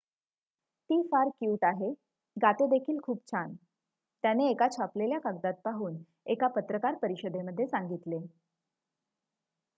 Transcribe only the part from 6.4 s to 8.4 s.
पत्रकार परिषदेमध्ये सांगितले.